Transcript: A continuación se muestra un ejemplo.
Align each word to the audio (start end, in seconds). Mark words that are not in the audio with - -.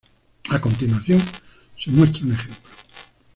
A 0.49 0.59
continuación 0.59 1.21
se 1.77 1.91
muestra 1.91 2.23
un 2.23 2.31
ejemplo. 2.31 2.55